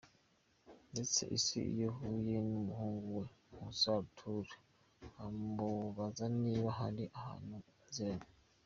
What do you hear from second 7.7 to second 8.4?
baziranye.